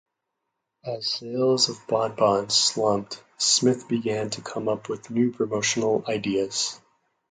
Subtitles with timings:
[0.83, 6.81] As sales of bon-bons slumped, Smith began to come up with new promotional ideas.